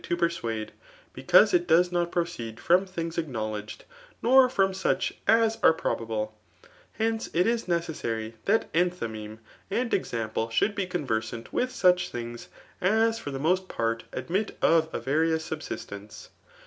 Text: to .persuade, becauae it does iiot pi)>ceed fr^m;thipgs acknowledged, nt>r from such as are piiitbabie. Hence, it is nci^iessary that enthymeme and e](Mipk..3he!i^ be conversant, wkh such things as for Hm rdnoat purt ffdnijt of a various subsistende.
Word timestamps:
to 0.03 0.17
.persuade, 0.17 0.71
becauae 1.15 1.53
it 1.53 1.67
does 1.67 1.89
iiot 1.89 2.07
pi)>ceed 2.09 2.55
fr^m;thipgs 2.55 3.19
acknowledged, 3.19 3.85
nt>r 4.23 4.49
from 4.49 4.73
such 4.73 5.13
as 5.27 5.59
are 5.61 5.75
piiitbabie. 5.75 6.31
Hence, 6.93 7.29
it 7.33 7.45
is 7.45 7.65
nci^iessary 7.65 8.33
that 8.45 8.73
enthymeme 8.73 9.37
and 9.69 9.91
e](Mipk..3he!i^ 9.93 10.73
be 10.73 10.87
conversant, 10.87 11.51
wkh 11.51 11.69
such 11.69 12.09
things 12.09 12.47
as 12.81 13.19
for 13.19 13.29
Hm 13.29 13.43
rdnoat 13.43 13.67
purt 13.67 14.05
ffdnijt 14.11 14.55
of 14.63 14.89
a 14.91 14.99
various 14.99 15.47
subsistende. 15.47 16.29